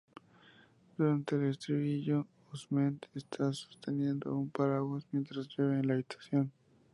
[0.97, 6.51] Durante el estribillo, Osment está sosteniendo un paraguas mientras llueve en la habitación.